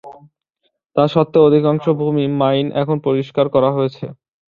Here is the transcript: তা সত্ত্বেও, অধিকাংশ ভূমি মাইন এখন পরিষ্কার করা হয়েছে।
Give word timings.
তা 0.95 1.03
সত্ত্বেও, 1.13 1.47
অধিকাংশ 1.49 1.85
ভূমি 1.99 2.25
মাইন 2.39 2.67
এখন 2.81 2.97
পরিষ্কার 3.07 3.45
করা 3.55 3.69
হয়েছে। 3.77 4.05